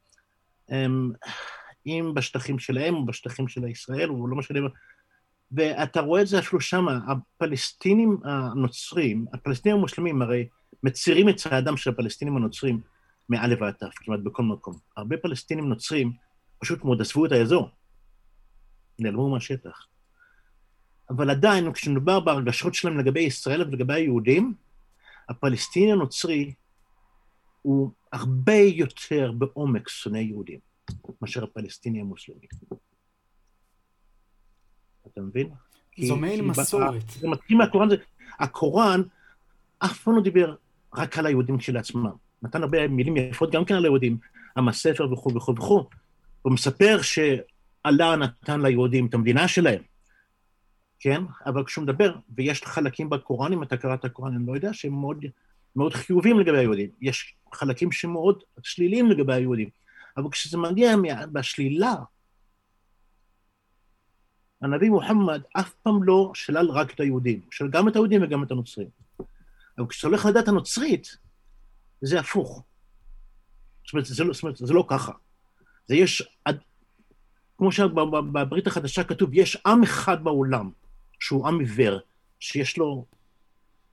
[1.86, 4.60] אם בשטחים שלהם או בשטחים של ישראל, או לא משנה,
[5.52, 10.48] ואתה רואה את זה אפילו שם, הפלסטינים הנוצרים, הפלסטינים המוסלמים הרי
[10.84, 12.82] מצירים את צעדם של הפלסטינים הנוצרים
[13.30, 14.78] מא' ועד ת', כמעט בכל מקום.
[14.98, 16.12] הרבה פלסטינים נוצרים
[16.60, 17.70] פשוט מאוד עזבו את האזור,
[19.00, 19.88] נעלמו מהשטח.
[21.10, 24.54] אבל עדיין, כשמדובר בהרגשות שלהם לגבי ישראל ולגבי היהודים,
[25.30, 26.54] הפלסטיני הנוצרי
[27.62, 30.60] הוא הרבה יותר בעומק שונא יהודים
[31.22, 32.48] מאשר הפלסטיני המוסלמי.
[35.20, 35.50] אתה מבין?
[36.08, 37.10] זו מעין מסורת.
[37.20, 37.88] זה מתחיל מהקוראן,
[38.40, 39.02] הקוראן
[39.80, 40.56] אף פעם לא דיבר
[40.96, 42.10] רק על היהודים כשלעצמם.
[42.42, 44.18] נתן הרבה מילים יפות גם כן על היהודים,
[44.58, 45.86] עם הספר וכו' וכו' וכו',
[46.42, 49.82] הוא מספר שאללה נתן ליהודים את המדינה שלהם,
[51.00, 51.22] כן?
[51.46, 54.94] אבל כשהוא מדבר, ויש חלקים בקוראן, אם אתה קרא את הקוראן, אני לא יודע, שהם
[54.94, 55.26] מאוד,
[55.76, 56.90] מאוד חיובים לגבי היהודים.
[57.02, 59.70] יש חלקים שמאוד שליליים לגבי היהודים.
[60.18, 60.96] אבל כשזה מגיע
[61.32, 61.94] בשלילה,
[64.62, 68.44] הנביא מוחמד אף פעם לא שלל רק את היהודים, הוא שלל גם את היהודים וגם
[68.44, 68.88] את הנוצרים.
[69.78, 71.18] אבל כשאתה הולך לדת הנוצרית,
[72.02, 72.64] זה הפוך.
[73.86, 75.12] זאת אומרת, זה לא, זאת אומרת, זה לא ככה.
[75.88, 76.24] זה יש,
[77.58, 80.72] כמו שבברית החדשה כתוב, יש עם אחד בעולם,
[81.20, 82.00] שהוא עם עיוור,
[82.40, 83.06] שיש לו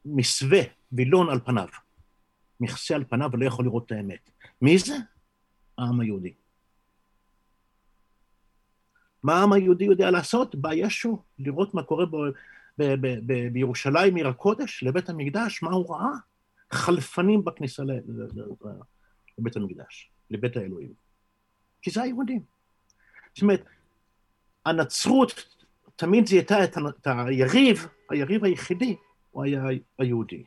[0.04, 0.60] מסווה,
[0.92, 1.68] וילון על פניו.
[2.60, 4.30] מכסה על פניו ולא יכול לראות את האמת.
[4.62, 4.96] מי זה?
[5.78, 6.34] העם היהודי.
[9.26, 10.54] מה העם היהודי יודע לעשות?
[10.54, 12.16] בא ישו לראות מה קורה ב,
[12.78, 16.10] ב, ב, ב, בירושלים, עיר הקודש, לבית המקדש, מה הוא ראה?
[16.70, 17.82] חלפנים בכניסה
[19.38, 20.92] לבית המקדש, לבית האלוהים.
[21.82, 22.42] כי זה היהודים.
[23.34, 23.64] זאת אומרת,
[24.66, 25.56] הנצרות
[25.96, 28.96] תמיד זיהתה את היריב, היריב היחידי
[29.30, 29.62] הוא היה
[29.98, 30.44] היהודי.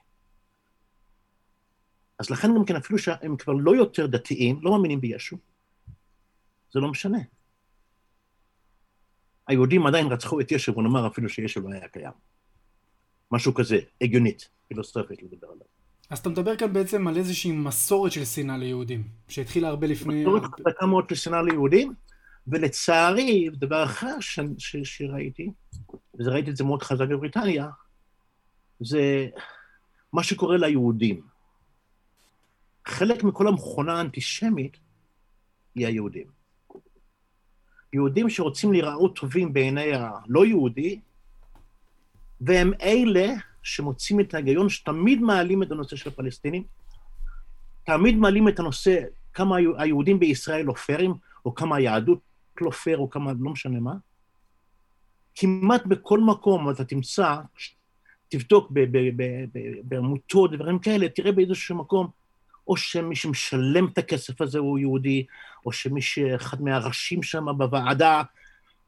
[2.20, 5.38] אז לכן גם כן, אפילו שהם כבר לא יותר דתיים, לא מאמינים בישו,
[6.72, 7.20] זה לא משנה.
[9.50, 12.12] היהודים עדיין רצחו את ישו, בוא נאמר אפילו שישו לא היה קיים.
[13.32, 15.66] משהו כזה, הגיונית, פילוסופית לדבר עליו.
[16.10, 20.22] אז אתה מדבר כאן בעצם על איזושהי מסורת של שנאה ליהודים, שהתחילה הרבה לפני...
[20.22, 21.94] מסורת חזקה מאוד של שנאה ליהודים,
[22.48, 24.40] ולצערי, דבר אחר ש...
[24.58, 24.76] ש...
[24.84, 25.52] שראיתי,
[26.14, 27.68] וראיתי את זה מאוד חזק בבריטניה,
[28.80, 29.28] זה
[30.14, 31.22] מה שקורה ליהודים.
[32.88, 34.78] חלק מכל המכונה האנטישמית
[35.76, 36.39] היא היהודים.
[37.94, 41.00] יהודים שרוצים להיראות טובים בעיני הלא יהודי,
[42.42, 46.64] והם אלה שמוצאים את ההיגיון, שתמיד מעלים את הנושא של הפלסטינים,
[47.84, 51.14] תמיד מעלים את הנושא כמה היהודים בישראל לא פיירים,
[51.46, 52.20] או כמה היהדות
[52.62, 53.94] לא פייר, או כמה, לא משנה מה.
[55.36, 57.36] כמעט בכל מקום אתה תמצא,
[58.30, 58.72] תבדוק
[59.84, 62.08] בעמותות, דברים כאלה, תראה באיזשהו מקום,
[62.70, 65.26] או שמי שמשלם את הכסף הזה הוא יהודי,
[65.66, 68.24] או שמי שאחד מהראשים שם בוועדה,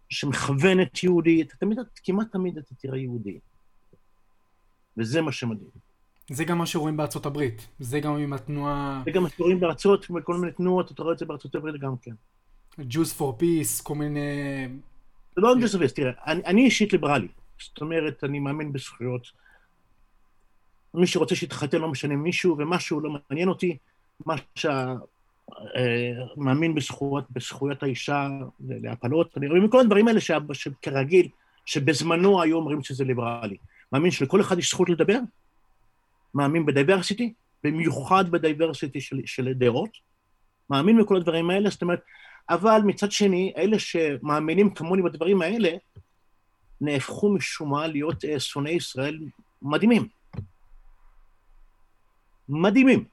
[0.10, 3.40] שמכוונת יהודי, אתה תמיד, כמעט תמיד אתה תראה יהודי.
[4.98, 5.70] וזה מה שמדהים.
[6.30, 9.02] זה גם מה שרואים בארצות הברית, זה גם עם התנועה...
[9.06, 11.94] זה גם מה שרואים בארצות, בכל מיני תנועות, אתה רואה את זה בארצות הברית גם
[12.02, 12.12] כן.
[12.80, 14.20] Jews for Peace, כל מיני...
[15.36, 17.28] זה לא Jews for Peace, תראה, אני, אני אישית ליברלי.
[17.60, 19.28] זאת אומרת, אני מאמין בזכויות.
[20.94, 23.78] מי שרוצה שיתחתן, לא משנה מישהו, ומשהו לא מעניין אותי.
[24.26, 24.96] מה שה...
[25.76, 26.12] אה,
[26.76, 28.28] בזכויות, בזכויות האישה
[28.60, 30.20] להפלות, מכל הדברים האלה
[30.54, 31.28] שכרגיל,
[31.66, 33.58] שבזמנו היו אומרים שזה ליברלי.
[33.92, 35.20] מאמין שלכל אחד יש זכות לדבר,
[36.36, 39.90] מאמין ב diversity, במיוחד ב diversity של, של דעות,
[40.70, 42.02] מאמין בכל הדברים האלה, זאת אומרת,
[42.50, 45.70] אבל מצד שני, אלה שמאמינים כמוני בדברים האלה,
[46.82, 49.20] נהפכו משום מה להיות אה, שונאי ישראל
[49.62, 50.08] מדהימים.
[52.52, 53.06] מדהימים.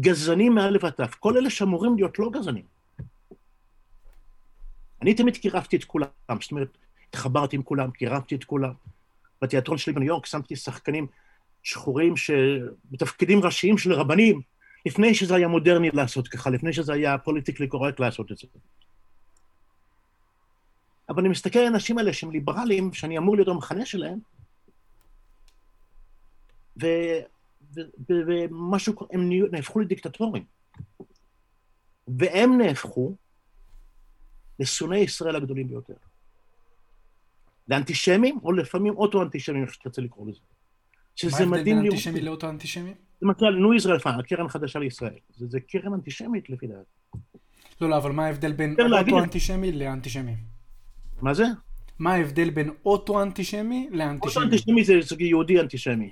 [0.00, 1.14] גזענים מאלף ועד תף.
[1.14, 2.64] כל אלה שאמורים להיות לא גזענים.
[5.02, 6.08] אני תמיד קירבתי את כולם,
[6.40, 6.78] זאת אומרת,
[7.08, 8.72] התחברתי עם כולם, קירבתי את כולם.
[9.42, 11.06] בתיאטרון שלי בניו יורק שמתי שחקנים
[11.62, 14.40] שחורים שבתפקידים ראשיים של רבנים,
[14.86, 18.46] לפני שזה היה מודרני לעשות ככה, לפני שזה היה פוליטיקלי קורקט לעשות את זה.
[21.08, 24.18] אבל אני מסתכל על האנשים האלה שהם ליברלים, שאני אמור להיות המחנה שלהם,
[28.08, 30.44] ומשהו, הם נהפכו לדיקטטורים.
[32.08, 33.14] והם נהפכו
[34.58, 35.94] לשונאי ישראל הגדולים ביותר.
[37.68, 40.40] לאנטישמים, או לפעמים אוטו-אנטישמים, איך שתרצה לקרוא לזה.
[41.16, 41.56] שזה מדהים לראות.
[41.56, 42.94] מה ההבדל בין אנטישמי לאוטו-אנטישמי?
[43.22, 45.18] למשל, New Israel Fund, הקרן החדשה לישראל.
[45.36, 47.18] זה, זה קרן אנטישמית לפי דעתי.
[47.80, 50.34] לא, לא, אבל מה ההבדל בין אוטו-אנטישמי לאנטישמי?
[51.22, 51.44] מה זה?
[51.98, 54.44] מה ההבדל בין אוטו-אנטישמי לאנטישמי?
[54.44, 56.10] אוטו-אנטישמי זה יהודי אנטישמי.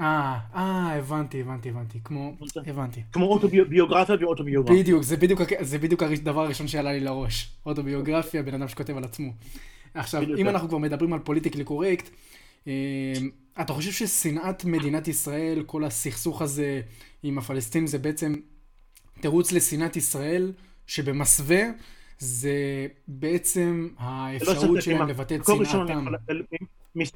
[0.00, 1.98] אה, אה, הבנתי, הבנתי, הבנתי.
[2.04, 2.32] כמו,
[2.66, 3.02] הבנתי.
[3.12, 4.82] כמו אוטוביוגרפיה ואוטוביוגרפיה.
[4.82, 7.52] בדיוק, זה בדיוק, זה בדיוק הדבר הראשון שעלה לי לראש.
[7.66, 9.32] אוטוביוגרפיה, בן אדם שכותב על עצמו.
[9.94, 12.10] עכשיו, אם אנחנו כבר מדברים על פוליטיקלי קורקט,
[12.66, 12.72] אה,
[13.60, 16.80] אתה חושב ששנאת מדינת ישראל, כל הסכסוך הזה
[17.22, 18.34] עם הפלסטינים, זה בעצם
[19.20, 20.52] תירוץ לשנאת ישראל,
[20.86, 21.62] שבמסווה
[22.18, 26.06] זה בעצם האפשרות לא שלהם לבטא את שנאתם.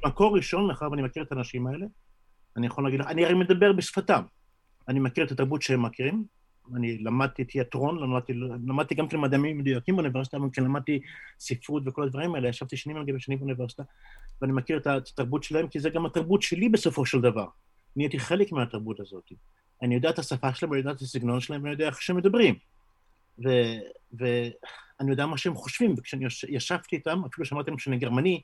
[0.05, 1.85] מקור ראשון, מאחר ואני מכיר את האנשים האלה,
[2.57, 4.21] אני יכול להגיד לך, אני הרי מדבר בשפתם.
[4.87, 6.25] אני מכיר את התרבות שהם מכירים,
[6.75, 8.33] אני למדתי תיאטרון, למדתי,
[8.67, 10.99] למדתי גם כן מדעמים מדויקים באוניברסיטה, אבל למדתי
[11.39, 13.83] ספרות וכל הדברים האלה, ישבתי שנים על גבי שנים באוניברסיטה,
[14.41, 17.45] ואני מכיר את התרבות שלהם, כי זה גם התרבות שלי בסופו של דבר.
[17.95, 19.31] אני הייתי חלק מהתרבות הזאת.
[19.81, 22.55] אני יודע את השפה שלהם, אני יודע את הסגנון שלהם, ואני יודע איך שהם מדברים.
[24.13, 28.41] ואני יודע מה שהם חושבים, וכשאני ישבתי איתם, אפילו להם שאני גרמני,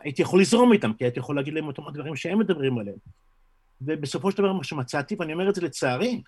[0.00, 2.96] הייתי יכול לזרום איתם, כי הייתי יכול להגיד להם אותם הדברים שהם מדברים עליהם.
[3.80, 6.22] ובסופו של דבר, מה שמצאתי, ואני אומר את זה לצערי,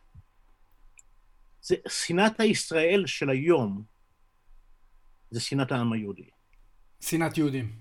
[1.63, 3.83] זה שנאת הישראל של היום,
[5.31, 6.23] זה שנאת העם היהודי.
[7.01, 7.73] שנאת יהודים.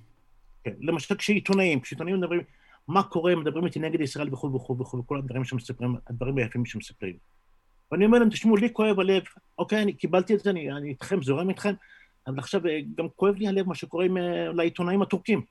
[0.64, 2.42] כן, למשל כשעיתונאים, כשעיתונאים מדברים,
[2.88, 7.18] מה קורה, מדברים איתי נגד ישראל וכו' וכו' וכו', וכל הדברים שמספרים, הדברים היפים שמספרים.
[7.92, 9.24] ואני אומר להם, תשמעו, לי כואב הלב,
[9.58, 11.74] אוקיי, אני קיבלתי את זה, אני, אני איתכם, זורם איתכם,
[12.28, 15.42] אבל עכשיו אה, גם כואב לי הלב מה שקורה עם, אה, לעיתונאים הטורקים.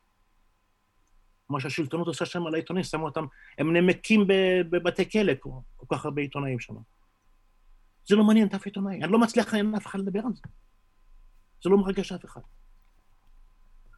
[1.51, 3.25] מה שהשלטונות עושה שם על העיתונאים, שמו אותם,
[3.59, 4.25] הם נמקים
[4.71, 6.75] בבתי כלא, כל כך הרבה עיתונאים שם.
[8.09, 10.43] זה לא מעניין את אף עיתונאי, אני לא מצליח לעניין אף אחד לדבר על זה.
[11.65, 12.41] זה לא מרגש אף אחד.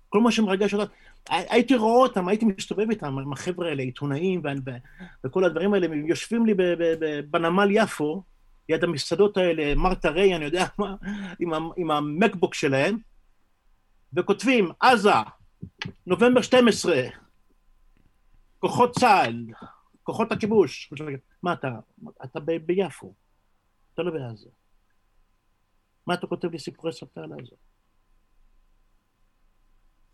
[0.08, 0.92] כל מה שמרגש אותם,
[1.28, 4.42] הייתי רואה אותם, הייתי מסתובב איתם, עם החבר'ה האלה, עיתונאים
[5.26, 6.54] וכל הדברים האלה, יושבים לי
[7.30, 8.22] בנמל יפו,
[8.68, 10.94] ליד המסעדות האלה, מרתה ריי, אני יודע מה,
[11.76, 12.98] עם המקבוק שלהם,
[14.16, 15.10] וכותבים, עזה,
[16.06, 17.02] נובמבר 12,
[18.62, 19.46] כוחות צה"ל,
[20.02, 20.92] כוחות הכיבוש.
[21.42, 21.68] מה אתה,
[22.24, 23.14] אתה ביפו,
[23.94, 24.48] אתה לא בעזה.
[26.06, 27.56] מה אתה כותב לי סיפורי סבתא על עזה?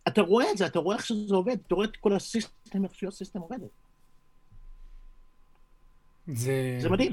[0.08, 2.94] אתה רואה את זה, אתה רואה איך שזה עובד, אתה רואה את כל הסיסטם, איך
[2.94, 3.70] שהסיסטם עובדת.
[6.26, 6.78] זה...
[6.80, 7.12] זה מדהים.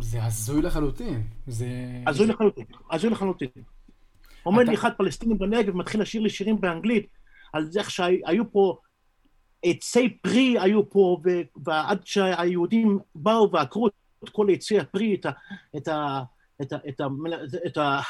[0.00, 1.28] זה הזוי לחלוטין.
[1.46, 1.66] זה...
[2.06, 3.48] הזוי לחלוטין, הזוי לחלוטין.
[4.46, 7.08] אומר לי אחד פלסטיני בנגב, מתחיל לשיר לי שירים באנגלית,
[7.52, 8.78] על זה איך שהיו פה
[9.62, 11.20] עצי פרי היו פה,
[11.64, 13.88] ועד שהיהודים באו ועקרו
[14.24, 15.30] את כל עצי הפרי, את ה...
[15.76, 16.22] את ה...
[16.62, 16.76] את ה...
[16.88, 17.06] את ה...
[17.66, 18.00] את ה...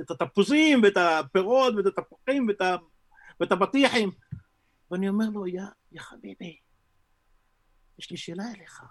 [0.00, 2.76] את התפוזים, ואת הפירות, ואת התפוחים, ואת, ה...
[3.40, 4.10] ואת הבטיחים.
[4.90, 5.62] ואני אומר לו, יא,
[5.98, 6.56] חביבי,
[7.98, 8.82] יש לי שאלה אליך.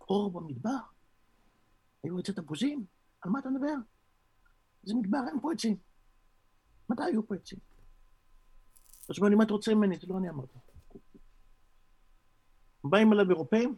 [0.00, 0.78] אור במדבר?
[2.04, 2.84] היו עצי תפוזים?
[3.20, 3.74] על מה אתה מדבר?
[4.82, 5.76] זה מדבר, אין פה עצים.
[6.90, 7.58] מתי היו פה עצים?
[9.08, 9.96] אז הוא אומר לי, מה אתה רוצה ממני?
[9.96, 10.58] זה לא אני אמרתי.
[12.84, 13.76] באים אליו אירופאים,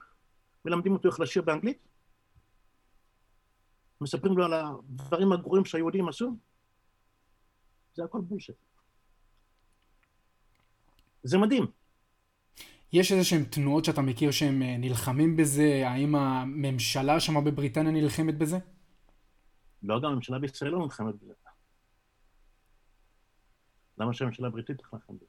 [0.64, 1.78] מלמדים אותו איך לשיר באנגלית,
[4.00, 6.36] מספרים לו על הדברים הגרועים שהיהודים עשו,
[7.94, 8.54] זה הכל בולשט.
[11.22, 11.66] זה מדהים.
[12.92, 15.82] יש איזה שהן תנועות שאתה מכיר שהם אה, נלחמים בזה?
[15.86, 18.58] האם הממשלה שמה בבריטניה נלחמת בזה?
[19.82, 21.47] לא, גם הממשלה בישראל לא נלחמת בזה.
[24.00, 25.26] למה שהממשלה הבריטית תלחם בזה?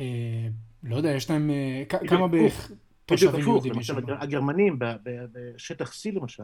[0.00, 0.48] אה,
[0.82, 1.50] לא יודע, יש להם...
[1.50, 2.70] אה, כמה בערך
[3.06, 3.96] תושבים יהודים יש שם?
[4.08, 6.42] הגרמנים בשטח C למשל,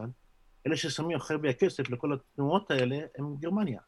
[0.67, 3.79] אלה ששמים הכי הרבה כסף לכל התנועות האלה, הם גרמניה.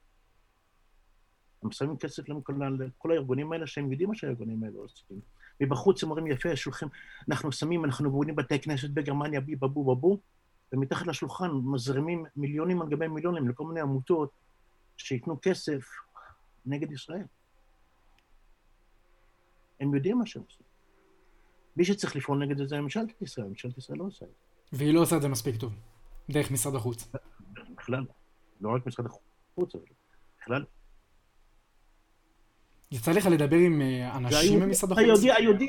[1.63, 5.19] הם שמים כסף לכל הארגונים האלה, שהם יודעים מה שהארגונים האלה עושים.
[5.61, 6.87] מבחוץ הם אומרים יפה, שולחים,
[7.29, 10.19] אנחנו שמים, אנחנו בונים בתי כנסת בגרמניה, בי בבו בבו,
[10.73, 14.31] ומתחת לשולחן מזרימים מיליונים על גבי מיליונים לכל מיני עמותות
[14.97, 15.81] שייתנו כסף
[16.69, 17.23] נגד ישראל.
[19.79, 20.65] הם יודעים מה שהם עושים.
[21.77, 24.77] מי שצריך לפעול נגד זה זה ממשלת ישראל, ממשלת ישראל לא עושה את זה.
[24.77, 25.73] והיא לא עושה את זה מספיק טוב.
[26.29, 27.11] דרך משרד החוץ.
[27.77, 28.05] בכלל,
[28.61, 29.83] לא רק משרד החוץ, אבל
[30.41, 30.65] בכלל.
[32.91, 35.03] יצא לך לדבר עם אה, אנשים ממשרד החוץ?
[35.03, 35.67] היהודי, היהודי,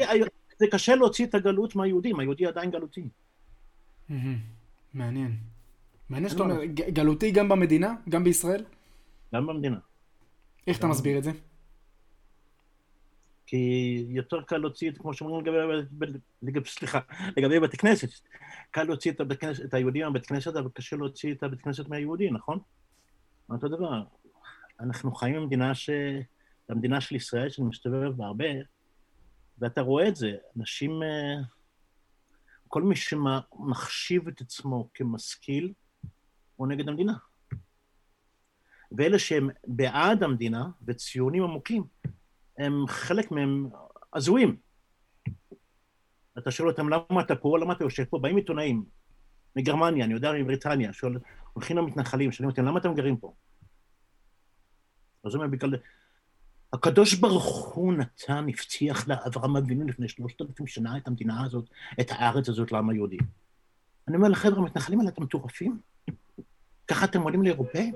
[0.59, 3.09] זה קשה להוציא את הגלות מהיהודים, היהודי עדיין גלותי.
[4.95, 5.37] מעניין.
[6.09, 7.95] מעניין שאתה אומר, גלותי גם במדינה?
[8.09, 8.65] גם בישראל?
[9.35, 9.79] גם במדינה.
[10.71, 11.31] איך אתה מסביר את זה?
[13.47, 15.47] כי יותר קל להוציא את, כמו שאומרים
[16.43, 16.99] לגבי, סליחה,
[17.37, 18.09] לגבי בתי כנסת,
[18.71, 22.31] קל להוציא את, כנסת, את היהודים מהבית כנסת, אבל קשה להוציא את הבית כנסת מהיהודי,
[22.31, 22.59] נכון?
[23.51, 24.03] אותו דבר.
[24.81, 25.91] אנחנו חיים במדינה ש...
[26.69, 28.45] במדינה של ישראל, שאני מסתובב בה הרבה,
[29.59, 31.43] ואתה רואה את זה, אנשים, אה,
[32.69, 35.73] כל מי שמחשיב את עצמו כמשכיל,
[36.57, 37.13] הוא נגד המדינה.
[38.93, 41.85] ואלה שהם בעד המדינה וציונים עמוקים,
[42.59, 43.69] הם חלק מהם
[44.15, 44.57] הזויים.
[46.39, 47.59] אתה שואל אותם, למה אתה פה?
[47.59, 48.19] למה אתה יושב פה?
[48.19, 48.85] באים עיתונאים
[49.57, 51.19] מגרמניה, אני יודע, מבריטניה, שואל,
[51.53, 53.33] הולכים למתנחלים, שואלים אותם, למה אתם גרים פה?
[55.25, 55.77] אז הוא אומר, בגלל...
[56.73, 61.65] הקדוש ברוך הוא נתן, הבטיח לאברהם אבינו לפני שלושת אלפים שנה את המדינה הזאת,
[62.01, 63.19] את הארץ הזאת לעם היהודי.
[64.09, 65.81] אני אומר לחבר'ה, המתנחלים האלה, אתם מטורפים?
[66.89, 67.95] ככה אתם עולים לאירופאים?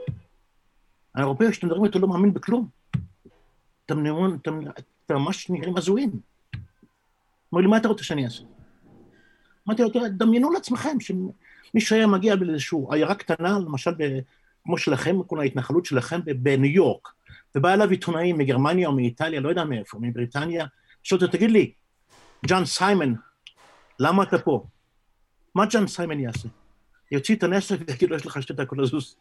[1.14, 2.68] האירופאי שאתם מדברים איתו לא מאמין בכלום.
[3.86, 4.04] אתם,
[5.10, 6.10] ממש נראים הזויים.
[7.54, 8.42] אמר לי, מה אתה רוצה שאני אעשה?
[9.68, 13.90] אמרתי לו, דמיינו לעצמכם שמישהו היה מגיע לאיזושהי עיירה קטנה, למשל,
[14.64, 17.08] כמו שלכם, כל ההתנחלות שלכם בניו יורק,
[17.54, 20.66] ובא אליו עיתונאים מגרמניה או מאיטליה, לא יודע מאיפה, מבריטניה,
[21.02, 21.72] שואל אותו, תגיד לי,
[22.46, 23.14] ג'ון סיימון,
[24.00, 24.66] למה אתה פה?
[25.54, 26.48] מה ג'ון סיימון יעשה?
[27.10, 29.16] יוציא את הנשק ויגיד לו, יש לך שתי דקות לזוז.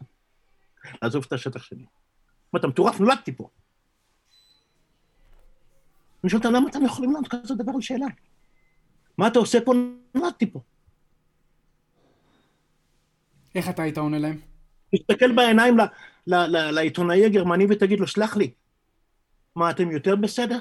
[1.02, 1.86] לעזוב את השטח שלי.
[2.54, 3.00] מה, אתה מטורף?
[3.00, 3.50] נולדתי פה.
[6.24, 8.06] אני שואל אותם, למה אתם יכולים לענות כזה דבר על שאלה?
[9.18, 9.74] מה אתה עושה פה?
[10.16, 10.62] נולדתי פה.
[13.56, 14.40] איך אתה היית עונה להם?
[14.96, 15.78] תסתכל בעיניים
[16.48, 18.54] לעיתונאי הגרמני ותגיד לו, סלח לי,
[19.56, 20.60] מה, אתם יותר בסדר?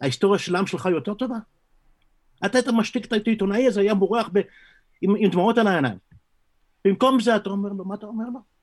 [0.00, 1.36] ההיסטוריה של העם שלך יותר טובה?
[2.46, 4.38] אתה היית משתיק את העיתונאי הזה, היה בורח ב...
[5.00, 5.98] עם, עם דמעות על העיניים.
[6.84, 8.53] במקום זה אתה אומר לו, מה אתה אומר לו?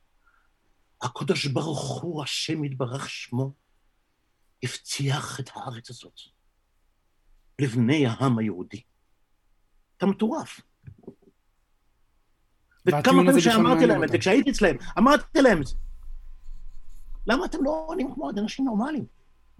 [1.01, 3.51] הקדוש ברוך הוא, השם יתברך שמו,
[4.63, 6.19] הבטיח את הארץ הזאת
[7.61, 8.81] לבני העם היהודי.
[9.97, 10.61] אתה מטורף.
[12.85, 15.75] וכמה פעמים שאמרתי להם את זה, כשהייתי אצלם, אמרתי להם את זה.
[17.27, 19.05] למה אתם לא עונים כמו אנשים נורמליים?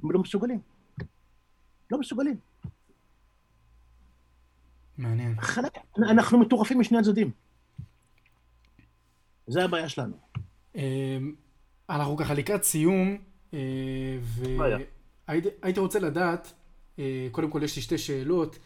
[0.03, 0.61] הם לא מסוגלים.
[1.91, 2.39] לא מסוגלים.
[4.97, 5.35] מעניין.
[6.09, 7.31] אנחנו מטורפים משני הצדדים.
[9.47, 10.30] זה הבעיה שלנו.
[10.75, 11.33] אמ,
[11.89, 13.17] אנחנו ככה לקראת סיום,
[13.53, 13.59] אה,
[15.27, 16.53] והייתי רוצה לדעת,
[16.99, 18.59] אה, קודם כל יש לי שתי שאלות.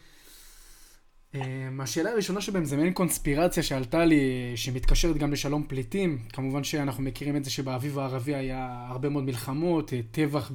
[1.34, 6.18] אמ, השאלה הראשונה שבהם זה מעין קונספירציה שעלתה לי, שמתקשרת גם לשלום פליטים.
[6.32, 10.52] כמובן שאנחנו מכירים את זה שבאביב הערבי היה הרבה מאוד מלחמות, אה, טבח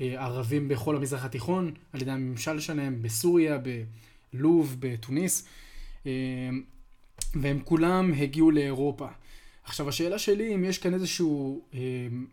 [0.00, 3.58] בערבים בכל המזרח התיכון, על ידי הממשל שלהם, בסוריה,
[4.32, 5.48] בלוב, בתוניס,
[7.34, 9.06] והם כולם הגיעו לאירופה.
[9.66, 12.26] עכשיו השאלה שלי אם יש כאן איזשהו אמ,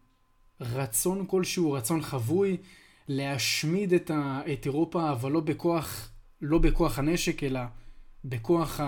[0.62, 2.58] רצון כלשהו, רצון חבוי,
[3.08, 6.10] להשמיד את, ה, את אירופה, אבל לא בכוח
[6.42, 7.60] לא בכוח הנשק, אלא
[8.26, 8.80] בכוח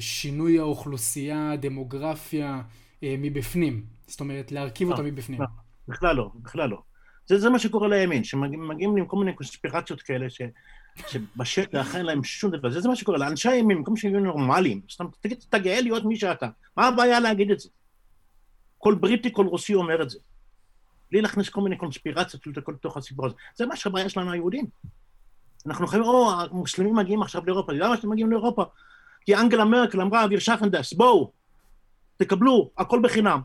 [0.00, 2.62] שינוי האוכלוסייה, הדמוגרפיה
[3.02, 3.84] אה, מבפנים.
[4.06, 5.40] זאת אומרת, להרכיב אותה אה, מבפנים.
[5.40, 5.46] לא,
[5.88, 6.82] בכלל לא, בכלל לא.
[7.26, 10.42] זה, זה מה שקורה לימין, שמגיעים עם כל מיני קונספירציות כאלה, ש,
[11.08, 12.70] שבשטח אין להם שום דבר.
[12.70, 14.80] זה, מה שקורה לאנשי הימין, במקום שהם יהיו נורמליים.
[15.00, 16.48] אומרת, תגיד, אתה גאה להיות מי שאתה.
[16.76, 17.68] מה הבעיה להגיד את זה?
[18.78, 20.18] כל בריטי, כל רוסי אומר את זה.
[21.10, 23.34] בלי להכניס כל מיני קונספירציות לתוך הסיפור הזה.
[23.56, 24.66] זה מה שהבעיה שלנו היהודים.
[25.66, 28.64] אנחנו חייבים, או, המוסלמים מגיעים עכשיו לאירופה, למה שאתם מגיעים לאירופה?
[29.24, 31.32] כי אנגלה מרקל אמרה, אוויר שפנדס, בואו,
[32.16, 33.40] תקבלו, הכל בחינם.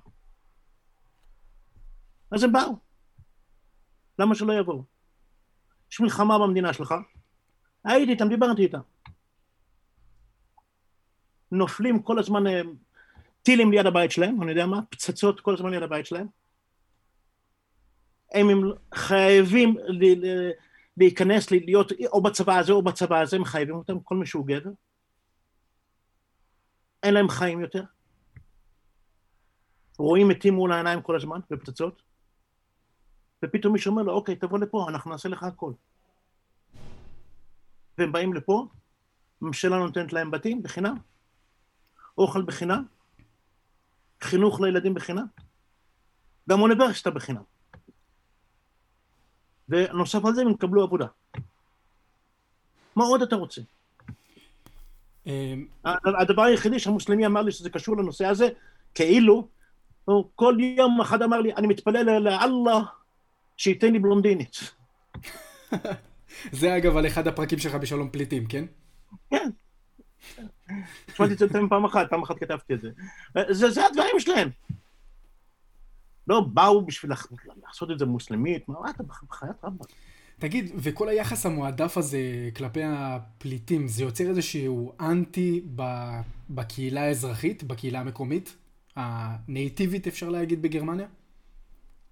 [2.31, 2.75] אז הם באו.
[4.19, 4.83] למה שלא יבואו?
[5.91, 6.95] יש מלחמה במדינה שלך,
[7.85, 8.79] הייתי איתם, דיברתי איתם.
[11.51, 12.61] נופלים כל הזמן אה,
[13.43, 16.27] טילים ליד הבית שלהם, אני יודע מה, פצצות כל הזמן ליד הבית שלהם.
[18.33, 18.47] הם
[18.93, 19.77] חייבים
[20.97, 24.71] להיכנס, להיות או בצבא הזה או בצבא הזה, מחייבים אותם, כל מי שהוא גבר.
[27.03, 27.83] אין להם חיים יותר.
[29.97, 32.01] רואים מתים מול העיניים כל הזמן, בפצצות,
[33.45, 35.71] ופתאום מישהו אומר לו, אוקיי, תבוא לפה, אנחנו נעשה לך הכל.
[37.97, 38.67] והם באים לפה,
[39.41, 40.97] הממשלה נותנת להם בתים בחינם,
[42.17, 42.85] אוכל בחינם,
[44.21, 45.25] חינוך לילדים בחינם,
[46.49, 47.41] גם אוניברסיטה בחינם.
[49.69, 51.07] ונוסף על זה הם יקבלו עבודה.
[52.95, 53.61] מה עוד אתה רוצה?
[55.25, 55.67] אמ,
[56.19, 58.49] הדבר היחידי שהמוסלמי אמר לי שזה קשור לנושא הזה,
[58.95, 59.47] כאילו,
[60.05, 62.79] הוא כל יום אחד אמר לי, אני מתפלל לאללה
[63.57, 64.57] שייתן לי בלונדינית.
[66.51, 68.65] זה אגב על אחד הפרקים שלך בשלום פליטים, כן?
[69.29, 69.49] כן.
[71.15, 72.89] שמעתי את זה פעם אחת, פעם אחת כתבתי את זה.
[73.49, 74.49] זה, זה הדברים שלהם.
[76.27, 77.11] לא באו בשביל
[77.67, 79.87] לעשות את זה מוסלמית, מה אתה בחיית רבאק?
[80.39, 85.65] תגיד, וכל היחס המועדף הזה כלפי הפליטים, זה יוצר איזשהו אנטי
[86.49, 88.55] בקהילה האזרחית, בקהילה המקומית?
[88.95, 91.07] הנייטיבית אפשר להגיד בגרמניה?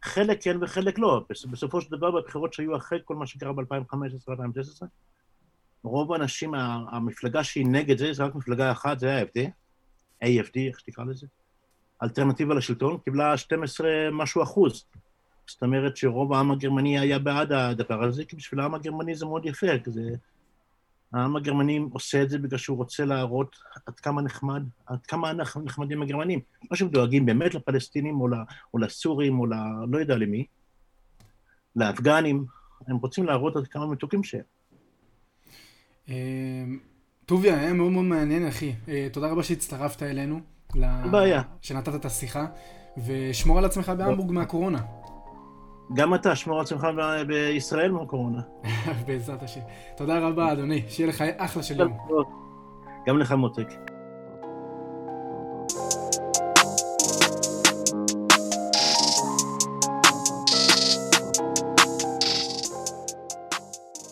[0.04, 1.26] חלק כן וחלק לא.
[1.52, 4.86] בסופו של דבר, בבחירות שהיו אחרי כל מה שקרה ב-2015-2016,
[5.84, 6.54] רוב האנשים,
[6.92, 9.40] המפלגה שהיא נגד זה, זה רק מפלגה אחת, זה ה-AFD,
[10.24, 11.28] AFD, איך שתקרא לזה.
[12.04, 14.86] אלטרנטיבה לשלטון, קיבלה 12 משהו אחוז.
[15.48, 19.46] זאת אומרת שרוב העם הגרמני היה בעד הדבר הזה, כי בשביל העם הגרמני זה מאוד
[19.46, 20.02] יפה, כי זה...
[21.14, 23.56] העם הגרמני עושה את זה בגלל שהוא רוצה להראות
[23.86, 26.40] עד כמה נחמד, עד כמה אנחנו נחמדים הגרמנים.
[26.72, 28.28] לא שהם דואגים באמת לפלסטינים או,
[28.74, 29.54] או לסורים או ל...
[29.92, 30.46] לא יודע למי,
[31.76, 32.46] לאפגנים,
[32.88, 34.42] הם רוצים להראות עד כמה מתוקים שהם.
[36.10, 36.64] אה,
[37.26, 38.74] טוביה, היה מאוד מאוד מעניין, אחי.
[38.88, 40.40] אה, תודה רבה שהצטרפת אלינו.
[41.12, 41.42] בעיה.
[41.62, 42.46] שנתת את השיחה,
[43.06, 44.82] ושמור על עצמך בהמבורג מהקורונה.
[45.94, 46.88] גם אתה, שמור על עצמך
[47.28, 48.42] בישראל מהקורונה.
[49.08, 49.62] בעזרת השם.
[49.98, 50.84] תודה רבה, אדוני.
[50.88, 51.98] שיהיה לך אחלה של יום.
[53.08, 53.93] גם לך מותק.